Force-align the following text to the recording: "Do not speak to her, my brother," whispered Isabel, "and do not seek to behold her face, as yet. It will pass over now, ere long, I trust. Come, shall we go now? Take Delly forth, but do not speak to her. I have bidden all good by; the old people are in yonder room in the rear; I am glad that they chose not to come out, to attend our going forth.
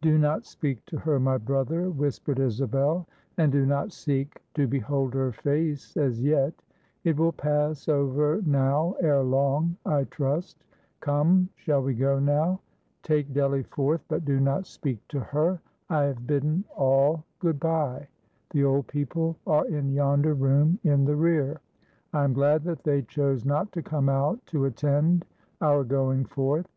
"Do 0.00 0.16
not 0.16 0.46
speak 0.46 0.82
to 0.86 0.96
her, 1.00 1.20
my 1.20 1.36
brother," 1.36 1.90
whispered 1.90 2.38
Isabel, 2.38 3.06
"and 3.36 3.52
do 3.52 3.66
not 3.66 3.92
seek 3.92 4.40
to 4.54 4.66
behold 4.66 5.12
her 5.12 5.30
face, 5.30 5.94
as 5.98 6.22
yet. 6.22 6.54
It 7.04 7.18
will 7.18 7.32
pass 7.32 7.86
over 7.86 8.40
now, 8.46 8.92
ere 9.00 9.22
long, 9.22 9.76
I 9.84 10.04
trust. 10.04 10.64
Come, 11.00 11.50
shall 11.54 11.82
we 11.82 11.92
go 11.92 12.18
now? 12.18 12.62
Take 13.02 13.34
Delly 13.34 13.62
forth, 13.66 14.00
but 14.08 14.24
do 14.24 14.40
not 14.40 14.64
speak 14.66 15.06
to 15.08 15.20
her. 15.20 15.60
I 15.90 16.04
have 16.04 16.26
bidden 16.26 16.64
all 16.74 17.22
good 17.38 17.60
by; 17.60 18.08
the 18.54 18.64
old 18.64 18.86
people 18.86 19.36
are 19.46 19.66
in 19.66 19.92
yonder 19.92 20.32
room 20.32 20.78
in 20.82 21.04
the 21.04 21.14
rear; 21.16 21.60
I 22.14 22.24
am 22.24 22.32
glad 22.32 22.64
that 22.64 22.84
they 22.84 23.02
chose 23.02 23.44
not 23.44 23.70
to 23.72 23.82
come 23.82 24.08
out, 24.08 24.46
to 24.46 24.64
attend 24.64 25.26
our 25.60 25.84
going 25.84 26.24
forth. 26.24 26.70